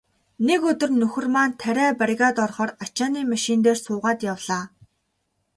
[0.47, 4.63] Нэг өдөр нөхөр маань тариа бригад орохоор ачааны машин дээр суугаад явлаа.